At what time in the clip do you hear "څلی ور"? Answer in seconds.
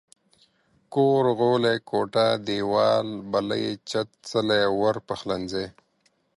4.29-4.95